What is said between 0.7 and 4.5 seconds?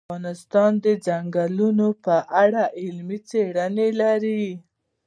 د ځنګلونه په اړه علمي څېړنې لري.